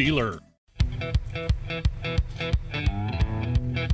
dealer. 0.00 0.38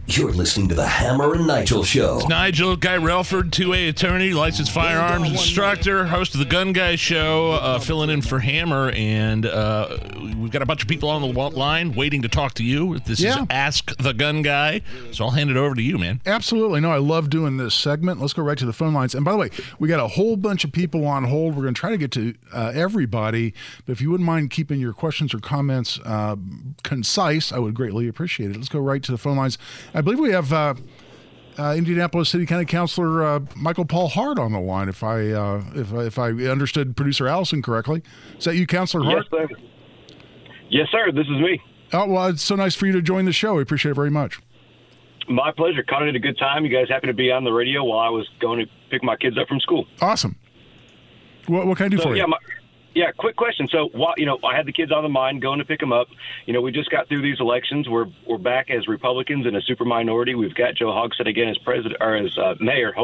You're 0.09 0.31
listening 0.33 0.69
to 0.69 0.75
the 0.77 0.87
Hammer 0.87 1.35
and 1.35 1.49
Nigel 1.49 1.83
Show. 1.83 2.19
It's 2.19 2.29
Nigel 2.29 2.77
Guy 2.77 2.97
Relford, 2.97 3.51
2A 3.51 3.89
attorney, 3.89 4.33
licensed 4.33 4.71
firearms 4.71 5.29
instructor, 5.29 6.07
host 6.07 6.33
of 6.35 6.39
the 6.39 6.47
Gun 6.47 6.73
Guy 6.73 6.95
Show, 6.95 7.53
uh, 7.53 7.81
filling 7.81 8.09
in 8.11 8.23
for 8.23 8.39
Hammer. 8.39 8.91
And 8.93 9.45
uh, 9.45 9.99
we've 10.39 10.53
got 10.53 10.63
a 10.63 10.67
bunch 10.67 10.81
of 10.83 10.89
people 10.89 11.09
on 11.11 11.23
the 11.23 11.29
line 11.51 11.93
waiting 11.93 12.23
to 12.23 12.29
talk 12.29 12.55
to 12.55 12.63
you. 12.65 13.01
This 13.01 13.19
Yeah. 13.21 13.41
is 13.43 13.47
Ask 13.51 13.97
the 13.97 14.15
Gun 14.15 14.43
Guy. 14.43 14.83
So 15.11 15.25
I'll 15.25 15.33
hand 15.33 15.51
it 15.51 15.57
over 15.57 15.75
to 15.75 15.83
you, 15.83 15.99
man. 15.99 16.21
Absolutely. 16.25 16.81
No, 16.81 16.93
I 16.93 16.99
love 16.99 17.29
doing 17.29 17.57
this 17.57 17.75
segment. 17.75 18.21
Let's 18.21 18.33
go 18.33 18.45
right 18.45 18.59
to 18.59 18.65
the 18.67 18.73
phone 18.73 18.95
lines. 18.95 19.13
And 19.13 19.25
by 19.25 19.33
the 19.33 19.39
way, 19.39 19.51
we 19.81 19.89
got 19.89 19.99
a 19.99 20.07
whole 20.09 20.37
bunch 20.37 20.63
of 20.63 20.71
people 20.71 21.05
on 21.05 21.25
hold. 21.25 21.57
We're 21.57 21.63
going 21.63 21.75
to 21.75 21.81
try 21.81 21.91
to 21.91 21.99
get 21.99 22.13
to 22.13 22.33
uh, 22.55 22.71
everybody. 22.73 23.55
But 23.85 23.93
if 23.93 24.01
you 24.01 24.13
wouldn't 24.13 24.27
mind 24.27 24.51
keeping 24.51 24.79
your 24.79 24.93
questions 24.93 25.35
or 25.35 25.41
comments 25.41 25.99
uh, 26.05 26.37
concise, 26.85 27.51
I 27.51 27.59
would 27.59 27.75
greatly 27.75 28.07
appreciate 28.07 28.53
it. 28.53 28.57
Let's 28.57 28.69
go 28.69 28.79
right 28.79 29.03
to 29.03 29.11
the 29.11 29.19
phone 29.19 29.37
lines. 29.37 29.59
I 29.97 30.03
believe 30.03 30.21
we 30.21 30.31
have 30.31 30.53
uh, 30.53 30.75
uh, 31.59 31.75
Indianapolis 31.77 32.29
City 32.29 32.45
County 32.45 32.67
Councilor 32.67 33.25
uh, 33.25 33.41
Michael 33.57 33.87
Paul 33.87 34.09
Hart 34.09 34.39
on 34.39 34.53
the 34.53 34.61
line. 34.61 34.91
If 34.91 35.03
I 35.03 35.31
uh, 35.31 35.65
if 35.75 35.91
if 35.95 36.19
I 36.19 36.29
understood 36.29 36.95
producer 36.97 37.27
Allison 37.27 37.63
correctly, 37.63 38.03
is 38.39 38.45
that 38.45 38.57
you, 38.57 38.67
Councilor 38.67 39.05
Hart? 39.05 39.25
Yes, 39.33 39.49
sir. 39.49 39.57
Yes, 40.69 40.89
sir. 40.93 41.13
This 41.13 41.25
is 41.27 41.41
me. 41.41 41.61
Oh 41.95 42.07
well, 42.07 42.27
it's 42.27 42.43
so 42.43 42.57
nice 42.57 42.75
for 42.75 42.85
you 42.87 42.93
to 42.93 43.01
join 43.01 43.25
the 43.25 43.33
show. 43.33 43.55
We 43.55 43.63
appreciate 43.63 43.93
it 43.93 43.95
very 43.95 44.11
much. 44.11 44.39
My 45.31 45.51
pleasure. 45.51 45.83
Caught 45.83 46.03
it 46.03 46.09
at 46.11 46.15
a 46.17 46.21
good 46.21 46.39
time. 46.39 46.65
You 46.67 46.71
guys 46.71 46.89
happened 46.91 47.09
to 47.09 47.15
be 47.15 47.33
on 47.33 47.45
the 47.45 47.53
radio 47.53 47.83
while 47.83 48.01
I 48.01 48.11
was 48.11 48.29
going 48.39 48.59
to 48.61 48.67
pick 48.91 49.03
my 49.03 49.17
kids 49.17 49.39
up 49.39 49.49
from 49.49 49.61
school. 49.61 49.87
Awesome. 50.03 50.37
What, 51.47 51.67
what 51.67 51.79
can 51.79 51.87
I 51.87 51.89
do 51.89 51.97
So, 51.97 52.03
for 52.05 52.11
you? 52.11 52.17
yeah, 52.17 52.27
my, 52.27 52.37
yeah. 52.97 53.13
Quick 53.13 53.37
question. 53.37 53.69
So, 53.69 53.91
while, 53.93 54.15
you 54.17 54.25
know, 54.25 54.39
I 54.43 54.57
had 54.57 54.65
the 54.65 54.73
kids 54.73 54.91
on 54.91 55.03
the 55.03 55.11
mind 55.11 55.43
going 55.43 55.59
to 55.59 55.67
pick 55.67 55.81
them 55.81 55.93
up. 55.93 56.09
You 56.47 56.55
know, 56.55 56.63
we 56.63 56.73
just 56.73 56.91
got 56.91 57.09
through 57.09 57.21
these 57.21 57.39
elections. 57.41 57.91
We're 57.91 58.07
we're 58.27 58.39
back 58.39 58.71
as 58.71 58.89
Republicans 58.89 59.47
in 59.47 59.55
a 59.55 59.61
super 59.61 59.85
minority. 59.85 60.35
We've 60.35 60.55
got 60.55 60.75
Joe 60.77 60.87
Hogsett 60.87 61.29
again 61.29 61.49
as 61.49 61.59
president 61.59 61.97
or 62.01 62.17
as 62.17 62.37
uh, 62.39 62.55
mayor. 62.59 62.95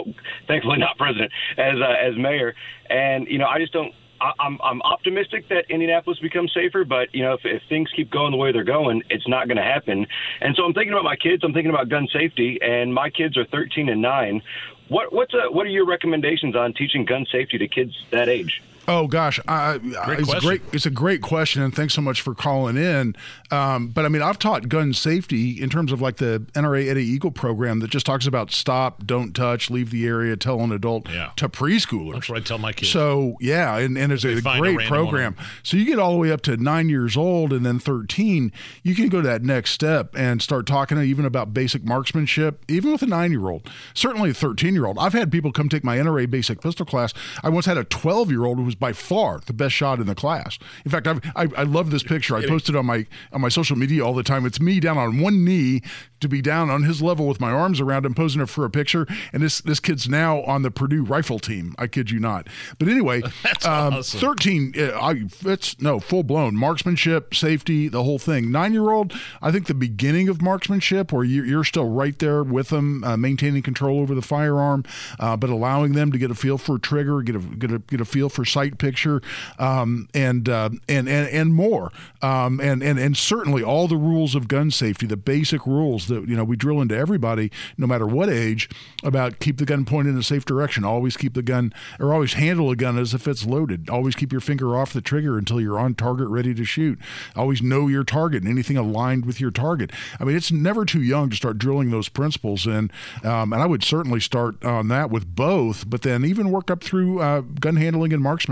Thankfully, 0.49 0.79
not 0.79 0.97
president 0.97 1.31
as 1.59 1.75
uh, 1.79 2.09
as 2.09 2.17
mayor. 2.17 2.55
And 2.89 3.29
you 3.29 3.37
know, 3.37 3.47
I 3.47 3.59
just 3.59 3.75
don't. 3.75 3.95
I- 4.19 4.33
I'm 4.41 4.59
I'm 4.65 4.81
optimistic 4.81 5.49
that 5.49 5.67
Indianapolis 5.69 6.19
becomes 6.21 6.55
safer, 6.55 6.87
but 6.87 7.15
you 7.15 7.23
know 7.23 7.35
if, 7.35 7.45
if 7.45 7.63
things 7.69 7.91
keep 7.95 8.11
going 8.11 8.31
the 8.31 8.39
way 8.39 8.51
they're 8.51 8.65
going, 8.65 9.03
it's 9.11 9.29
not 9.29 9.47
going 9.47 9.59
to 9.59 9.63
happen. 9.63 10.07
And 10.41 10.57
so 10.57 10.65
I'm 10.65 10.73
thinking 10.73 10.95
about 10.95 11.05
my 11.05 11.17
kids. 11.17 11.45
I'm 11.45 11.53
thinking 11.53 11.71
about 11.71 11.91
gun 11.91 12.09
safety, 12.11 12.59
and 12.63 12.95
my 12.95 13.11
kids 13.11 13.37
are 13.37 13.45
13 13.45 13.91
and 13.91 14.01
nine. 14.01 14.41
What 14.89 15.13
what's 15.13 15.35
a, 15.35 15.53
what 15.53 15.67
are 15.67 15.71
your 15.71 15.85
recommendations 15.85 16.57
on 16.57 16.73
teaching 16.73 17.05
gun 17.05 17.27
safety 17.31 17.59
to 17.59 17.69
kids 17.69 17.93
that 18.11 18.31
age? 18.31 18.63
Oh 18.89 19.07
gosh, 19.07 19.39
I, 19.47 19.75
I- 19.75 19.75
it's 19.83 19.95
a 19.97 20.25
question. 20.25 20.41
great. 20.41 20.63
It's 20.73 20.87
a 20.87 20.91
great 20.91 21.23
question, 21.23 21.63
and 21.63 21.75
thanks 21.75 21.95
so 21.95 22.01
much 22.01 22.21
for 22.21 22.35
calling 22.35 22.77
in. 22.77 23.15
Um, 23.51 23.89
but 23.89 24.05
I 24.05 24.09
mean, 24.09 24.23
I've 24.23 24.39
taught 24.39 24.69
gun 24.69 24.93
safety 24.93 25.61
in 25.63 25.69
terms 25.71 25.93
of 25.93 26.01
like 26.01 26.17
the 26.17 26.45
NRA 26.55 26.89
Eddie 26.89 27.05
Eagle 27.05 27.31
program 27.31 27.81
that 27.81 27.91
just 27.91 28.07
talks 28.07 28.27
about 28.27 28.51
stop, 28.51 29.07
don't 29.07 29.35
touch, 29.35 29.71
leave 29.71 29.91
the 29.91 30.07
area, 30.07 30.37
tell 30.37 30.61
an 30.61 30.73
adult 30.73 31.09
Yeah. 31.09 31.31
to 31.37 31.49
preschoolers. 31.49 32.15
That's 32.15 32.29
what 32.29 32.39
I 32.39 32.41
tell 32.43 32.59
my 32.59 32.73
kids. 32.73 32.91
So 32.91 33.37
yeah, 33.41 33.77
and, 33.79 33.97
and 33.97 34.13
it's 34.13 34.25
a 34.25 34.31
a 34.39 34.41
great 34.41 34.77
random 34.77 34.87
program. 34.89 35.35
one. 35.37 35.45
So 35.63 35.77
you 35.77 35.85
get 35.85 35.99
all 35.99 36.13
the 36.13 36.19
way 36.19 36.33
up 36.33 36.41
to 36.43 36.57
nine 36.57 36.89
years 36.89 37.17
old 37.17 37.53
and 37.53 37.65
then 37.65 37.79
thirteen. 37.79 38.51
You 38.83 38.95
can 38.95 39.09
go 39.09 39.21
to 39.21 39.29
that 39.29 39.43
next 39.43 39.71
step 39.73 40.15
and 40.17 40.43
start 40.43 40.67
talking 40.67 40.99
even 40.99 41.25
about 41.25 41.55
basic 41.55 41.85
marksmanship, 41.85 42.65
even 42.69 42.91
with 42.93 43.03
a 43.03 43.07
nine-year-old. 43.07 43.71
Certainly 43.95 44.31
a 44.31 44.35
thirteen-year-old. 44.35 44.99
I've 44.99 45.13
had 45.13 45.31
people 45.31 45.53
come 45.53 45.69
take 45.69 45.85
my 45.85 45.99
NRA 45.99 46.29
basic 46.29 46.61
pistol 46.61 46.85
class. 46.87 47.13
I 47.43 47.49
once 47.49 47.67
had 47.67 47.79
a 47.79 47.85
twelve-year-old 47.85 48.59
who 48.59 48.72
was 48.73 48.79
by 48.79 48.93
far 48.93 49.41
the 49.47 49.53
best 49.53 49.75
shot 49.75 50.01
in 50.01 50.07
the 50.07 50.15
class. 50.15 50.59
In 50.85 50.91
fact, 50.91 51.07
I've, 51.07 51.21
I 51.37 51.49
I 51.57 51.63
love 51.65 51.91
this 51.91 52.03
picture. 52.03 52.37
I 52.37 52.47
posted 52.47 52.75
it 52.75 52.79
on 52.79 52.87
my 52.87 53.07
on 53.33 53.41
my 53.41 53.49
social 53.49 53.77
media 53.77 54.05
all 54.05 54.15
the 54.15 54.23
time. 54.23 54.47
It's 54.47 54.61
me 54.61 54.81
down 54.81 54.99
on 54.99 55.21
one 55.21 55.45
knee 55.45 55.83
to 56.21 56.29
be 56.29 56.41
down 56.41 56.71
on 56.71 56.85
his 56.85 57.03
level 57.03 57.27
with 57.27 57.41
my 57.41 57.51
arms 57.51 57.81
around 57.81 58.07
him, 58.07 58.15
posing 58.15 58.45
for 58.47 58.65
a 58.65 58.71
picture. 58.71 59.07
And 59.33 59.43
this 59.43 59.61
this 59.61 59.81
kid's 59.81 60.09
now 60.09 60.43
on 60.43 60.63
the 60.63 60.71
Purdue 60.71 61.03
rifle 61.03 61.39
team. 61.39 61.75
I 61.79 61.87
kid 61.87 62.11
you 62.11 62.19
not. 62.19 62.49
But 62.79 62.89
anyway, 62.89 63.23
um, 63.65 63.95
awesome. 63.95 64.21
13, 64.21 64.75
uh, 64.77 64.83
I, 64.99 65.25
it's 65.45 65.81
no 65.81 66.01
full 66.01 66.23
blown 66.23 66.57
marksmanship, 66.57 67.35
safety, 67.35 67.89
the 67.89 68.05
whole 68.05 68.19
thing. 68.19 68.51
Nine 68.51 68.73
year 68.73 68.91
old, 68.91 69.13
I 69.43 69.53
think 69.53 69.67
the 69.67 69.75
beginning 69.75 70.29
of 70.29 70.41
marksmanship, 70.41 71.13
where 71.13 71.25
you're, 71.25 71.45
you're 71.45 71.65
still 71.65 71.89
right 71.89 72.19
there 72.19 72.43
with 72.43 72.69
them, 72.69 73.05
uh, 73.05 73.17
maintaining 73.17 73.63
control 73.63 74.01
over 74.01 74.15
the 74.15 74.23
firearm, 74.23 74.85
uh, 75.19 75.37
but 75.37 75.51
allowing 75.51 75.93
them 75.93 76.13
to 76.13 76.19
get 76.19 76.31
a 76.31 76.35
feel 76.35 76.57
for 76.59 76.79
trigger, 76.79 77.23
get 77.23 77.37
a 77.37 77.41
get 77.41 77.73
a 77.73 77.79
get 77.81 78.01
a 78.01 78.05
feel 78.05 78.29
for 78.29 78.45
sight 78.45 78.62
picture, 78.71 79.21
um, 79.59 80.09
and, 80.15 80.49
uh, 80.49 80.71
and 80.89 81.09
and 81.09 81.29
and 81.29 81.55
more, 81.55 81.93
um, 82.21 82.61
and 82.61 82.83
and 82.83 82.99
and 82.99 83.17
certainly 83.17 83.63
all 83.63 83.89
the 83.89 83.97
rules 83.97 84.35
of 84.35 84.49
gun 84.49 84.71
safety, 84.71 85.07
the 85.07 85.17
basic 85.17 85.67
rules 85.67 86.09
that 86.09 86.29
you 86.29 86.37
know 86.37 86.45
we 86.45 86.57
drill 86.57 86.81
into 86.81 86.97
everybody, 86.97 87.51
no 87.77 87.87
matter 87.87 88.07
what 88.07 88.29
age, 88.29 88.69
about 89.03 89.39
keep 89.39 89.59
the 89.59 89.65
gun 89.65 89.85
pointed 89.85 90.11
in 90.11 90.19
a 90.19 90.23
safe 90.23 90.45
direction, 90.45 90.85
always 90.85 91.17
keep 91.17 91.35
the 91.35 91.43
gun 91.43 91.73
or 91.99 92.13
always 92.13 92.35
handle 92.35 92.71
a 92.71 92.77
gun 92.77 92.99
as 92.99 93.15
if 93.15 93.27
it's 93.27 93.47
loaded, 93.47 93.91
always 93.91 94.15
keep 94.15 94.33
your 94.33 94.41
finger 94.41 94.77
off 94.77 94.93
the 94.93 95.01
trigger 95.01 95.39
until 95.39 95.61
you're 95.61 95.79
on 95.79 95.95
target, 95.95 96.29
ready 96.29 96.55
to 96.55 96.65
shoot. 96.65 96.99
Always 97.37 97.63
know 97.63 97.89
your 97.89 98.05
target 98.05 98.43
and 98.43 98.51
anything 98.51 98.77
aligned 98.77 99.27
with 99.27 99.41
your 99.41 99.51
target. 99.51 99.91
I 100.21 100.25
mean, 100.25 100.37
it's 100.37 100.53
never 100.53 100.85
too 100.85 101.03
young 101.03 101.31
to 101.31 101.37
start 101.37 101.59
drilling 101.59 101.91
those 101.91 102.09
principles, 102.09 102.67
and 102.67 102.93
um, 103.25 103.53
and 103.53 103.63
I 103.63 103.67
would 103.67 103.85
certainly 103.85 104.21
start 104.21 104.63
on 104.65 104.89
that 104.89 105.11
with 105.11 105.35
both, 105.35 105.89
but 105.89 106.03
then 106.03 106.25
even 106.25 106.51
work 106.51 106.71
up 106.71 106.83
through 106.83 107.21
uh, 107.21 107.41
gun 107.41 107.77
handling 107.77 108.13
and 108.13 108.23
marksmanship, 108.23 108.52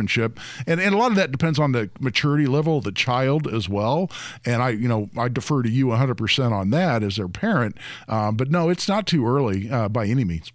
and 0.67 0.81
and 0.81 0.95
a 0.95 0.99
lot 0.99 1.11
of 1.11 1.17
that 1.17 1.33
depends 1.33 1.59
on 1.59 1.73
the 1.73 1.91
maturity 2.01 2.47
level 2.47 2.79
of 2.79 2.85
the 2.85 2.93
child 2.93 3.47
as 3.47 3.69
well. 3.69 4.11
And 4.45 4.63
I, 4.63 4.71
you 4.71 4.89
know, 4.89 5.11
I 5.17 5.29
defer 5.29 5.63
to 5.63 5.71
you 5.71 5.89
100 5.89 6.17
percent 6.17 6.55
on 6.55 6.71
that 6.71 7.03
as 7.03 7.17
their 7.17 7.29
parent, 7.29 7.77
um, 8.09 8.37
but 8.37 8.51
no, 8.51 8.69
it's 8.69 8.89
not 8.89 9.07
too 9.07 9.27
early 9.27 9.71
uh, 9.71 9.89
by 9.89 10.07
any 10.07 10.25
means. 10.25 10.53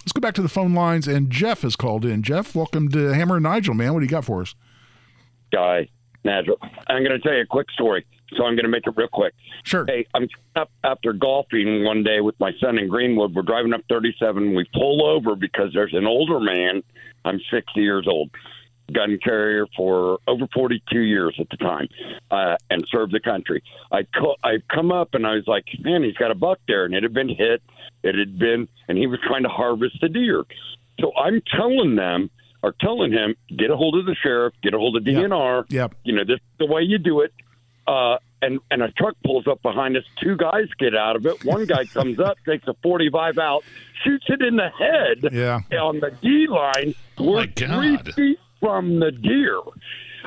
Let's 0.00 0.12
go 0.12 0.20
back 0.20 0.34
to 0.34 0.42
the 0.42 0.48
phone 0.48 0.72
lines, 0.72 1.08
and 1.08 1.30
Jeff 1.30 1.62
has 1.62 1.74
called 1.74 2.04
in. 2.04 2.22
Jeff, 2.22 2.54
welcome 2.54 2.88
to 2.90 3.08
Hammer 3.08 3.36
and 3.36 3.42
Nigel, 3.42 3.74
man. 3.74 3.92
What 3.92 4.00
do 4.00 4.06
you 4.06 4.10
got 4.10 4.24
for 4.24 4.40
us? 4.40 4.54
guy, 5.52 5.88
Nigel. 6.24 6.58
I'm 6.88 7.02
going 7.02 7.12
to 7.12 7.18
tell 7.18 7.34
you 7.34 7.42
a 7.42 7.46
quick 7.46 7.70
story, 7.70 8.06
so 8.36 8.44
I'm 8.44 8.54
going 8.54 8.64
to 8.64 8.68
make 8.68 8.86
it 8.86 8.94
real 8.96 9.08
quick. 9.08 9.34
Sure. 9.64 9.84
Hey, 9.86 10.06
I'm 10.14 10.28
up 10.54 10.70
after 10.84 11.12
golfing 11.12 11.84
one 11.84 12.02
day 12.02 12.20
with 12.20 12.38
my 12.40 12.52
son 12.60 12.78
in 12.78 12.88
Greenwood. 12.88 13.34
We're 13.34 13.42
driving 13.42 13.72
up 13.72 13.82
37. 13.88 14.54
We 14.54 14.66
pull 14.74 15.06
over 15.06 15.36
because 15.36 15.70
there's 15.72 15.94
an 15.94 16.06
older 16.06 16.40
man. 16.40 16.82
I'm 17.24 17.40
60 17.50 17.80
years 17.80 18.06
old, 18.08 18.30
gun 18.92 19.18
carrier 19.22 19.66
for 19.76 20.18
over 20.28 20.46
42 20.54 21.00
years 21.00 21.34
at 21.40 21.48
the 21.50 21.56
time, 21.56 21.88
uh, 22.30 22.56
and 22.70 22.86
served 22.90 23.12
the 23.12 23.20
country. 23.20 23.62
I 23.90 24.02
co- 24.04 24.36
I 24.44 24.58
come 24.72 24.92
up 24.92 25.14
and 25.14 25.26
I 25.26 25.34
was 25.34 25.44
like, 25.46 25.64
man, 25.80 26.02
he's 26.02 26.14
got 26.16 26.30
a 26.30 26.34
buck 26.34 26.58
there, 26.68 26.84
and 26.84 26.94
it 26.94 27.02
had 27.02 27.12
been 27.14 27.28
hit. 27.28 27.62
It 28.02 28.14
had 28.16 28.38
been, 28.38 28.68
and 28.88 28.96
he 28.96 29.06
was 29.06 29.18
trying 29.26 29.42
to 29.42 29.48
harvest 29.48 29.96
the 30.00 30.08
deer. 30.08 30.44
So 31.00 31.12
I'm 31.16 31.42
telling 31.56 31.96
them, 31.96 32.30
or 32.62 32.74
telling 32.80 33.12
him, 33.12 33.34
get 33.56 33.70
a 33.70 33.76
hold 33.76 33.96
of 33.98 34.06
the 34.06 34.14
sheriff, 34.22 34.54
get 34.62 34.74
a 34.74 34.78
hold 34.78 34.96
of 34.96 35.02
DNR. 35.04 35.64
Yep. 35.68 35.94
You 36.04 36.14
know, 36.14 36.24
this 36.24 36.36
is 36.36 36.58
the 36.58 36.66
way 36.66 36.82
you 36.82 36.98
do 36.98 37.20
it. 37.20 37.32
Uh, 37.86 38.16
and 38.42 38.58
and 38.70 38.82
a 38.82 38.90
truck 38.92 39.14
pulls 39.24 39.46
up 39.46 39.62
behind 39.62 39.96
us. 39.96 40.02
Two 40.22 40.36
guys 40.36 40.66
get 40.78 40.94
out 40.94 41.16
of 41.16 41.24
it. 41.26 41.44
One 41.44 41.64
guy 41.66 41.84
comes 41.84 42.18
up, 42.20 42.36
takes 42.46 42.66
a 42.68 42.74
45 42.82 43.38
out, 43.38 43.64
shoots 44.04 44.24
it 44.28 44.42
in 44.42 44.56
the 44.56 44.68
head 44.68 45.32
Yeah. 45.32 45.60
on 45.80 46.00
the 46.00 46.10
D 46.20 46.46
line. 46.48 46.94
Oh, 47.18 47.24
my 47.24 47.30
We're 47.32 47.46
three 47.46 47.96
God. 47.96 48.14
feet 48.14 48.38
from 48.60 49.00
the 49.00 49.10
deer, 49.12 49.60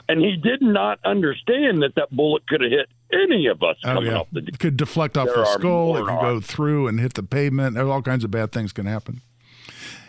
and 0.08 0.22
he 0.22 0.36
did 0.38 0.62
not 0.62 1.00
understand 1.06 1.82
that 1.82 1.96
that 1.96 2.10
bullet 2.12 2.48
could 2.48 2.62
have 2.62 2.72
hit 2.72 2.88
any 3.12 3.48
of 3.48 3.62
us 3.64 3.76
Oh 3.84 3.94
coming 3.94 4.12
yeah, 4.12 4.20
off 4.20 4.28
the 4.32 4.42
deer. 4.42 4.50
it 4.54 4.60
could 4.60 4.78
deflect 4.78 5.18
off 5.18 5.28
There 5.28 5.38
the 5.38 5.46
skull. 5.46 5.94
could 5.96 6.06
go 6.08 6.40
through 6.40 6.88
and 6.88 7.00
hit 7.00 7.16
the 7.16 7.24
pavement. 7.24 7.76
There's 7.76 7.88
all 7.90 8.02
kinds 8.02 8.24
of 8.24 8.32
bad 8.32 8.52
things 8.52 8.72
can 8.72 8.86
happen. 8.86 9.22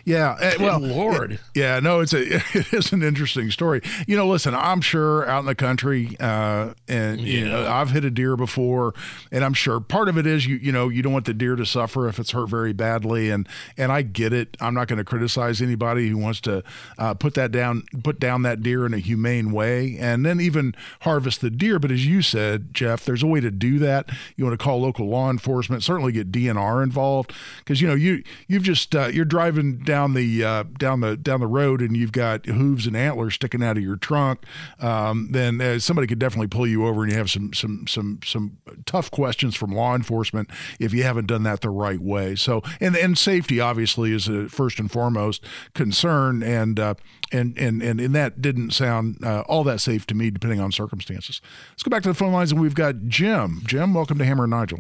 Yeah, 0.05 0.31
uh, 0.41 0.51
Good 0.53 0.61
well, 0.61 0.81
Lord. 0.81 1.33
it- 1.33 1.41
yeah, 1.55 1.81
no, 1.81 2.01
it's 2.01 2.13
a 2.13 2.37
it 2.57 2.73
is 2.73 2.93
an 2.93 3.03
interesting 3.03 3.51
story. 3.51 3.81
You 4.07 4.17
know, 4.17 4.27
listen, 4.29 4.55
I'm 4.55 4.81
sure 4.81 5.29
out 5.29 5.41
in 5.41 5.47
the 5.47 5.55
country, 5.55 6.17
uh, 6.21 6.75
and 6.89 7.21
you 7.21 7.47
know, 7.49 7.67
I've 7.71 7.91
hit 7.91 8.05
a 8.05 8.11
deer 8.11 8.37
before, 8.37 8.95
and 9.31 9.45
I'm 9.45 9.55
sure 9.55 9.81
part 9.81 10.09
of 10.09 10.17
it 10.17 10.27
is 10.27 10.47
you 10.47 10.57
you 10.57 10.73
know 10.73 10.89
you 10.89 11.03
don't 11.03 11.13
want 11.13 11.27
the 11.27 11.35
deer 11.35 11.57
to 11.57 11.67
suffer 11.67 12.09
if 12.09 12.19
it's 12.19 12.31
hurt 12.31 12.49
very 12.49 12.73
badly, 12.73 13.31
and 13.31 13.49
and 13.77 13.93
I 13.93 14.03
get 14.03 14.33
it. 14.33 14.57
I'm 14.61 14.75
not 14.75 14.89
going 14.89 14.99
to 14.99 15.05
criticize 15.05 15.61
anybody 15.61 16.09
who 16.09 16.19
wants 16.19 16.41
to 16.43 16.63
uh, 16.99 17.15
put 17.15 17.35
that 17.35 17.51
down, 17.53 17.83
put 18.03 18.19
down 18.21 18.43
that 18.43 18.63
deer 18.63 18.87
in 18.87 18.95
a 18.95 18.99
humane 18.99 19.53
way, 19.53 19.97
and 19.99 20.25
then 20.25 20.41
even 20.41 20.75
harvest 21.01 21.41
the 21.41 21.51
deer. 21.51 21.79
But 21.79 21.91
as 21.91 22.07
you 22.07 22.23
said, 22.23 22.73
Jeff, 22.73 23.05
there's 23.05 23.23
a 23.23 23.27
way 23.27 23.41
to 23.41 23.51
do 23.51 23.79
that. 23.81 24.09
You 24.37 24.45
want 24.45 24.59
to 24.59 24.63
call 24.65 24.81
local 24.81 25.09
law 25.09 25.31
enforcement, 25.31 25.83
certainly 25.83 26.13
get 26.13 26.33
DNR 26.33 26.83
involved, 26.83 27.33
because 27.59 27.81
you 27.81 27.89
know 27.89 27.95
you 27.95 28.23
you've 28.49 28.63
just 28.63 28.95
uh, 28.95 29.07
you're 29.09 29.25
driving 29.25 29.79
down 29.91 30.15
the 30.15 30.45
uh, 30.45 30.63
down 30.79 31.01
the 31.01 31.17
down 31.17 31.41
the 31.41 31.49
road 31.49 31.83
and 31.83 31.97
you've 31.97 32.13
got 32.13 32.47
hooves 32.47 32.87
and 32.87 32.97
antlers 32.97 33.35
sticking 33.35 33.61
out 33.61 33.77
of 33.77 33.83
your 33.83 33.97
trunk. 33.97 34.45
Um, 34.79 35.33
then 35.33 35.61
uh, 35.61 35.81
somebody 35.81 36.07
could 36.07 36.21
definitely 36.21 36.47
pull 36.47 36.65
you 36.65 36.87
over, 36.87 37.03
and 37.03 37.11
you 37.11 37.19
have 37.19 37.29
some 37.29 37.53
some 37.53 37.89
some 37.89 38.21
some 38.25 38.59
tough 38.87 39.11
questions 39.11 39.57
from 39.57 39.73
law 39.73 39.97
enforcement 39.97 40.49
if 40.79 40.95
you 40.95 41.03
haven't 41.03 41.27
done 41.27 41.43
that 41.43 41.61
the 41.63 41.71
right 41.71 41.99
way. 41.99 42.37
So 42.37 42.63
and 42.81 42.95
and 42.95 43.19
safety 43.19 43.59
obviously 43.59 44.13
is 44.13 44.29
a 44.29 44.49
first 44.49 44.79
and 44.79 44.89
foremost 44.89 45.45
concern, 45.75 46.45
and 46.45 46.79
uh, 46.79 46.95
and 47.33 47.59
and 47.59 47.83
and 47.83 48.01
and 48.01 48.15
that 48.15 48.41
didn't 48.41 48.71
sound 48.71 49.19
uh, 49.25 49.41
all 49.49 49.65
that 49.65 49.81
safe 49.81 50.07
to 50.07 50.15
me, 50.15 50.31
depending 50.31 50.61
on 50.61 50.71
circumstances. 50.71 51.41
Let's 51.73 51.83
go 51.83 51.91
back 51.91 52.05
to 52.05 52.09
the 52.09 52.15
phone 52.15 52.33
lines, 52.33 52.53
and 52.53 52.61
we've 52.61 52.77
got 52.77 53.09
Jim. 53.09 53.63
Jim, 53.65 53.93
welcome 53.93 54.19
to 54.19 54.25
Hammer 54.25 54.45
and 54.45 54.53
Nigel. 54.53 54.79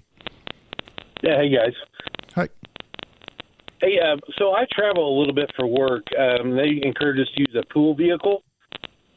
Yeah, 1.24 1.36
hey 1.36 1.48
guys. 1.48 1.74
Hey, 3.80 3.98
uh, 3.98 4.16
so 4.38 4.52
I 4.52 4.66
travel 4.72 5.16
a 5.16 5.18
little 5.18 5.34
bit 5.34 5.50
for 5.56 5.66
work. 5.66 6.04
Um, 6.18 6.54
they 6.54 6.80
encourage 6.82 7.18
us 7.18 7.32
to 7.34 7.40
use 7.40 7.56
a 7.56 7.72
pool 7.72 7.94
vehicle, 7.94 8.42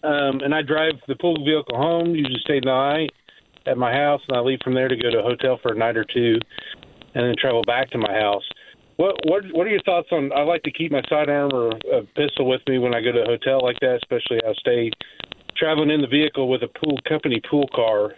um, 0.04 0.40
and 0.40 0.56
I 0.56 0.62
drive 0.62 0.94
the 1.08 1.16
pool 1.16 1.36
vehicle 1.44 1.76
home. 1.76 2.16
Usually 2.16 2.40
stay 2.46 2.62
the 2.62 2.68
night 2.68 3.10
at 3.66 3.78
my 3.78 3.94
house, 3.94 4.22
and 4.30 4.38
I 4.38 4.40
leave 4.40 4.60
from 4.64 4.74
there 4.74 4.88
to 4.88 4.96
go 4.96 5.10
to 5.10 5.20
a 5.20 5.22
hotel 5.24 5.60
for 5.62 5.74
a 5.74 5.78
night 5.78 5.98
or 5.98 6.06
two, 6.06 6.40
and 7.14 7.26
then 7.26 7.36
travel 7.38 7.64
back 7.64 7.90
to 7.92 7.98
my 7.98 8.14
house. 8.14 8.44
What 8.96 9.16
what 9.26 9.44
what 9.52 9.68
are 9.68 9.70
your 9.70 9.82
thoughts 9.84 10.08
on? 10.12 10.32
I 10.32 10.44
like 10.44 10.64
to 10.64 10.72
keep 10.72 10.94
my 10.94 11.02
sidearm 11.10 11.52
or 11.54 11.72
a 11.92 12.04
pistol 12.16 12.48
with 12.48 12.62
me 12.68 12.80
when 12.80 12.96
I 12.96 13.02
go 13.02 13.12
to 13.12 13.24
a 13.24 13.26
hotel 13.26 13.60
like 13.62 13.80
that, 13.82 14.00
especially 14.04 14.40
I 14.48 14.54
stay 14.54 14.92
traveling 15.58 15.90
in 15.90 16.00
the 16.00 16.08
vehicle 16.08 16.48
with 16.48 16.64
a 16.64 16.68
pool 16.68 16.98
company 17.08 17.42
pool 17.50 17.68
car. 17.76 18.14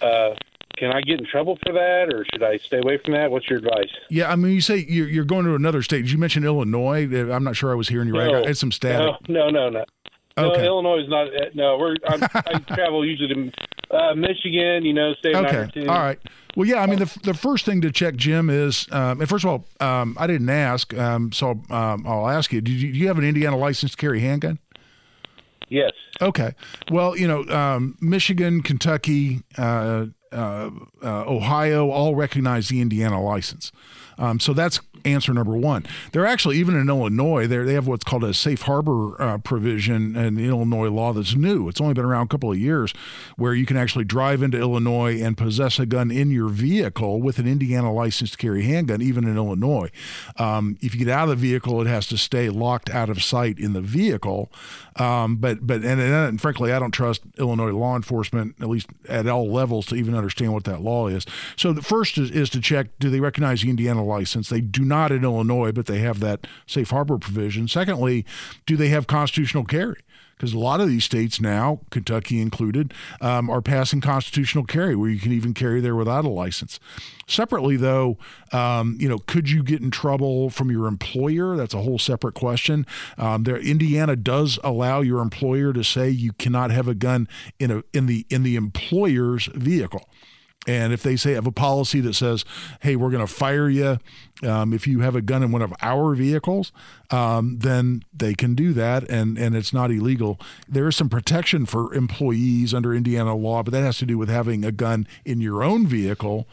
Uh, 0.00 0.34
can 0.76 0.92
I 0.92 1.00
get 1.00 1.20
in 1.20 1.26
trouble 1.26 1.58
for 1.64 1.72
that, 1.72 2.12
or 2.12 2.24
should 2.32 2.42
I 2.42 2.56
stay 2.58 2.78
away 2.78 2.98
from 3.04 3.14
that? 3.14 3.30
What's 3.30 3.48
your 3.48 3.58
advice? 3.58 3.90
Yeah, 4.10 4.30
I 4.30 4.36
mean, 4.36 4.52
you 4.52 4.60
say 4.60 4.84
you're, 4.88 5.08
you're 5.08 5.24
going 5.24 5.44
to 5.46 5.54
another 5.54 5.82
state. 5.82 6.02
Did 6.02 6.10
you 6.10 6.18
mention 6.18 6.44
Illinois? 6.44 7.06
Uh, 7.12 7.32
I'm 7.34 7.44
not 7.44 7.56
sure 7.56 7.70
I 7.72 7.74
was 7.74 7.88
hearing 7.88 8.08
you 8.08 8.18
right. 8.18 8.34
I 8.34 8.46
had 8.46 8.56
some 8.56 8.72
static. 8.72 9.14
No, 9.28 9.48
no, 9.48 9.50
no, 9.50 9.68
no. 9.70 9.84
Okay. 10.38 10.62
No, 10.62 10.66
Illinois 10.66 11.02
is 11.02 11.08
not. 11.08 11.28
uh, 11.28 11.50
No, 11.54 11.76
we're. 11.78 11.96
I'm, 12.08 12.22
I 12.34 12.58
travel 12.74 13.06
usually 13.06 13.34
to 13.34 13.96
uh, 13.96 14.14
Michigan. 14.14 14.84
You 14.84 14.94
know, 14.94 15.12
state. 15.14 15.34
Okay. 15.34 15.86
All 15.86 15.98
right. 15.98 16.18
Well, 16.56 16.66
yeah. 16.66 16.80
I 16.82 16.86
mean, 16.86 16.98
the, 17.00 17.18
the 17.22 17.34
first 17.34 17.66
thing 17.66 17.82
to 17.82 17.90
check, 17.92 18.16
Jim, 18.16 18.48
is 18.48 18.86
um, 18.92 19.20
and 19.20 19.28
first 19.28 19.44
of 19.44 19.50
all, 19.50 19.66
um, 19.86 20.16
I 20.18 20.26
didn't 20.26 20.48
ask, 20.48 20.96
um, 20.96 21.32
so 21.32 21.50
um, 21.70 22.06
I'll 22.06 22.28
ask 22.28 22.50
you. 22.52 22.60
Do 22.62 22.72
you, 22.72 22.92
do 22.92 22.98
you 22.98 23.08
have 23.08 23.18
an 23.18 23.24
Indiana 23.24 23.56
license 23.58 23.90
to 23.92 23.96
carry 23.98 24.18
a 24.18 24.22
handgun? 24.22 24.58
Yes. 25.68 25.92
Okay. 26.20 26.54
Well, 26.90 27.16
you 27.16 27.26
know, 27.26 27.44
um, 27.54 27.96
Michigan, 28.00 28.62
Kentucky, 28.62 29.42
uh, 29.56 30.06
uh, 30.32 30.70
uh, 31.02 31.24
Ohio 31.26 31.90
all 31.90 32.14
recognize 32.14 32.68
the 32.68 32.80
Indiana 32.80 33.20
license. 33.22 33.72
Um, 34.22 34.38
so 34.38 34.52
that's 34.52 34.80
answer 35.04 35.34
number 35.34 35.56
one. 35.56 35.84
They're 36.12 36.26
actually 36.26 36.58
even 36.58 36.76
in 36.76 36.88
Illinois. 36.88 37.48
They 37.48 37.58
they 37.58 37.74
have 37.74 37.88
what's 37.88 38.04
called 38.04 38.22
a 38.22 38.32
safe 38.32 38.62
harbor 38.62 39.20
uh, 39.20 39.38
provision 39.38 40.16
in 40.16 40.38
Illinois 40.38 40.90
law 40.90 41.12
that's 41.12 41.34
new. 41.34 41.68
It's 41.68 41.80
only 41.80 41.94
been 41.94 42.04
around 42.04 42.26
a 42.26 42.28
couple 42.28 42.52
of 42.52 42.58
years, 42.58 42.92
where 43.36 43.52
you 43.52 43.66
can 43.66 43.76
actually 43.76 44.04
drive 44.04 44.42
into 44.42 44.58
Illinois 44.58 45.20
and 45.20 45.36
possess 45.36 45.80
a 45.80 45.86
gun 45.86 46.12
in 46.12 46.30
your 46.30 46.48
vehicle 46.48 47.20
with 47.20 47.40
an 47.40 47.48
Indiana 47.48 47.92
license 47.92 48.30
to 48.30 48.36
carry 48.36 48.62
handgun, 48.62 49.02
even 49.02 49.24
in 49.24 49.36
Illinois. 49.36 49.90
Um, 50.38 50.78
if 50.80 50.94
you 50.94 51.04
get 51.04 51.12
out 51.12 51.24
of 51.24 51.30
the 51.30 51.48
vehicle, 51.48 51.80
it 51.80 51.88
has 51.88 52.06
to 52.08 52.16
stay 52.16 52.48
locked 52.48 52.90
out 52.90 53.10
of 53.10 53.22
sight 53.22 53.58
in 53.58 53.72
the 53.72 53.80
vehicle. 53.80 54.52
Um, 54.96 55.36
but 55.36 55.66
but 55.66 55.82
and, 55.82 56.00
and 56.00 56.40
frankly, 56.40 56.72
I 56.72 56.78
don't 56.78 56.92
trust 56.92 57.22
Illinois 57.38 57.72
law 57.72 57.96
enforcement 57.96 58.54
at 58.60 58.68
least 58.68 58.88
at 59.08 59.26
all 59.26 59.50
levels 59.50 59.86
to 59.86 59.96
even 59.96 60.14
understand 60.14 60.52
what 60.52 60.64
that 60.64 60.80
law 60.80 61.08
is. 61.08 61.26
So 61.56 61.72
the 61.72 61.82
first 61.82 62.18
is, 62.18 62.30
is 62.30 62.50
to 62.50 62.60
check: 62.60 62.88
do 62.98 63.10
they 63.10 63.20
recognize 63.20 63.62
the 63.62 63.70
Indiana 63.70 64.04
license? 64.12 64.48
They 64.48 64.60
do 64.60 64.84
not 64.84 65.12
in 65.12 65.24
Illinois, 65.24 65.72
but 65.72 65.86
they 65.86 65.98
have 65.98 66.20
that 66.20 66.46
safe 66.66 66.90
harbor 66.90 67.18
provision. 67.18 67.68
Secondly, 67.68 68.24
do 68.66 68.76
they 68.76 68.88
have 68.88 69.06
constitutional 69.06 69.64
carry? 69.64 70.02
Because 70.36 70.54
a 70.54 70.58
lot 70.58 70.80
of 70.80 70.88
these 70.88 71.04
states 71.04 71.40
now, 71.40 71.82
Kentucky 71.90 72.40
included, 72.40 72.92
um, 73.20 73.48
are 73.48 73.62
passing 73.62 74.00
constitutional 74.00 74.64
carry, 74.64 74.96
where 74.96 75.08
you 75.08 75.20
can 75.20 75.30
even 75.30 75.54
carry 75.54 75.80
there 75.80 75.94
without 75.94 76.24
a 76.24 76.28
license. 76.28 76.80
Separately, 77.28 77.76
though, 77.76 78.18
um, 78.50 78.96
you 78.98 79.08
know, 79.08 79.18
could 79.18 79.50
you 79.50 79.62
get 79.62 79.80
in 79.80 79.92
trouble 79.92 80.50
from 80.50 80.68
your 80.68 80.88
employer? 80.88 81.56
That's 81.56 81.74
a 81.74 81.82
whole 81.82 81.98
separate 81.98 82.34
question. 82.34 82.86
Um, 83.16 83.44
there, 83.44 83.56
Indiana 83.56 84.16
does 84.16 84.58
allow 84.64 85.00
your 85.00 85.20
employer 85.20 85.72
to 85.72 85.84
say 85.84 86.10
you 86.10 86.32
cannot 86.32 86.72
have 86.72 86.88
a 86.88 86.94
gun 86.94 87.28
in 87.60 87.70
a 87.70 87.84
in 87.92 88.06
the 88.06 88.26
in 88.28 88.42
the 88.42 88.56
employer's 88.56 89.46
vehicle. 89.54 90.08
And 90.66 90.92
if 90.92 91.02
they 91.02 91.16
say 91.16 91.32
have 91.32 91.46
a 91.46 91.52
policy 91.52 92.00
that 92.02 92.14
says, 92.14 92.44
"Hey, 92.80 92.94
we're 92.94 93.10
going 93.10 93.26
to 93.26 93.32
fire 93.32 93.68
you 93.68 93.98
um, 94.44 94.72
if 94.72 94.86
you 94.86 95.00
have 95.00 95.16
a 95.16 95.20
gun 95.20 95.42
in 95.42 95.50
one 95.50 95.60
of 95.62 95.72
our 95.82 96.14
vehicles," 96.14 96.70
um, 97.10 97.58
then 97.58 98.04
they 98.12 98.32
can 98.34 98.54
do 98.54 98.72
that, 98.74 99.08
and 99.10 99.36
and 99.36 99.56
it's 99.56 99.72
not 99.72 99.90
illegal. 99.90 100.38
There 100.68 100.86
is 100.86 100.94
some 100.94 101.08
protection 101.08 101.66
for 101.66 101.92
employees 101.94 102.72
under 102.72 102.94
Indiana 102.94 103.34
law, 103.34 103.64
but 103.64 103.72
that 103.72 103.82
has 103.82 103.98
to 103.98 104.06
do 104.06 104.16
with 104.16 104.28
having 104.28 104.64
a 104.64 104.70
gun 104.70 105.08
in 105.24 105.40
your 105.40 105.64
own 105.64 105.84
vehicle 105.84 106.46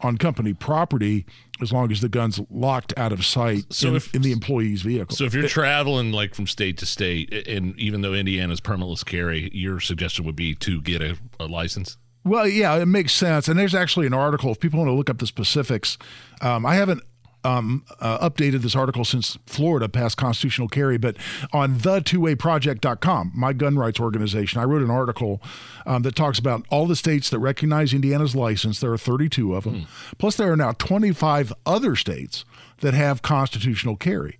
on 0.00 0.16
company 0.16 0.52
property, 0.54 1.26
as 1.60 1.72
long 1.72 1.90
as 1.90 2.00
the 2.00 2.08
gun's 2.08 2.40
locked 2.48 2.96
out 2.96 3.10
of 3.12 3.24
sight 3.26 3.64
So 3.72 3.88
in, 3.88 3.96
if- 3.96 4.14
in 4.14 4.22
the 4.22 4.30
employee's 4.30 4.82
vehicle. 4.82 5.16
So 5.16 5.24
if 5.24 5.34
you're 5.34 5.48
traveling 5.48 6.12
like 6.12 6.36
from 6.36 6.46
state 6.46 6.78
to 6.78 6.86
state, 6.86 7.32
and 7.48 7.76
even 7.80 8.02
though 8.02 8.14
Indiana's 8.14 8.60
permitless 8.60 9.04
carry, 9.04 9.50
your 9.52 9.80
suggestion 9.80 10.24
would 10.24 10.36
be 10.36 10.54
to 10.54 10.80
get 10.82 11.02
a, 11.02 11.16
a 11.40 11.46
license. 11.46 11.96
Well, 12.26 12.48
yeah, 12.48 12.74
it 12.76 12.86
makes 12.86 13.12
sense. 13.12 13.46
And 13.46 13.58
there's 13.58 13.74
actually 13.74 14.06
an 14.06 14.14
article. 14.14 14.50
If 14.50 14.58
people 14.58 14.80
want 14.80 14.88
to 14.88 14.94
look 14.94 15.08
up 15.08 15.18
the 15.18 15.26
specifics, 15.26 15.96
um, 16.40 16.66
I 16.66 16.74
haven't 16.74 17.02
um, 17.44 17.84
uh, 18.00 18.28
updated 18.28 18.62
this 18.62 18.74
article 18.74 19.04
since 19.04 19.38
Florida 19.46 19.88
passed 19.88 20.16
constitutional 20.16 20.66
carry, 20.66 20.98
but 20.98 21.16
on 21.52 21.78
the 21.78 22.00
2Aproject.com, 22.00 23.30
my 23.34 23.52
gun 23.52 23.76
rights 23.76 24.00
organization, 24.00 24.60
I 24.60 24.64
wrote 24.64 24.82
an 24.82 24.90
article 24.90 25.40
um, 25.86 26.02
that 26.02 26.16
talks 26.16 26.40
about 26.40 26.66
all 26.68 26.86
the 26.86 26.96
states 26.96 27.30
that 27.30 27.38
recognize 27.38 27.94
Indiana's 27.94 28.34
license. 28.34 28.80
There 28.80 28.92
are 28.92 28.98
32 28.98 29.54
of 29.54 29.62
them. 29.62 29.86
Plus, 30.18 30.36
there 30.36 30.50
are 30.50 30.56
now 30.56 30.72
25 30.72 31.52
other 31.64 31.94
states 31.94 32.44
that 32.80 32.94
have 32.94 33.22
constitutional 33.22 33.96
carry. 33.96 34.36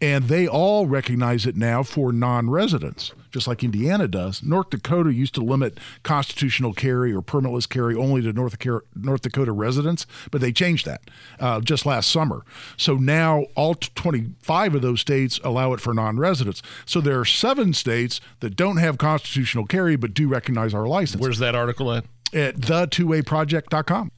And 0.00 0.24
they 0.24 0.46
all 0.46 0.86
recognize 0.86 1.46
it 1.46 1.56
now 1.56 1.82
for 1.82 2.12
non 2.12 2.50
residents, 2.50 3.12
just 3.30 3.48
like 3.48 3.64
Indiana 3.64 4.06
does. 4.06 4.42
North 4.42 4.68
Dakota 4.68 5.12
used 5.12 5.34
to 5.36 5.40
limit 5.40 5.78
constitutional 6.02 6.74
carry 6.74 7.14
or 7.14 7.22
permitless 7.22 7.66
carry 7.66 7.94
only 7.94 8.20
to 8.20 8.32
North, 8.32 8.56
North 8.94 9.22
Dakota 9.22 9.52
residents, 9.52 10.06
but 10.30 10.42
they 10.42 10.52
changed 10.52 10.84
that 10.84 11.00
uh, 11.40 11.60
just 11.60 11.86
last 11.86 12.10
summer. 12.10 12.42
So 12.76 12.96
now 12.96 13.46
all 13.54 13.74
25 13.74 14.74
of 14.74 14.82
those 14.82 15.00
states 15.00 15.40
allow 15.42 15.72
it 15.72 15.80
for 15.80 15.94
non 15.94 16.18
residents. 16.18 16.60
So 16.84 17.00
there 17.00 17.18
are 17.18 17.24
seven 17.24 17.72
states 17.72 18.20
that 18.40 18.54
don't 18.54 18.76
have 18.76 18.98
constitutional 18.98 19.64
carry 19.66 19.96
but 19.96 20.12
do 20.12 20.28
recognize 20.28 20.74
our 20.74 20.86
license 20.86 21.22
Where's 21.22 21.38
that 21.38 21.54
article 21.54 21.90
at? 21.92 22.04
at 22.34 22.56
the2Aproject.com. 22.56 24.10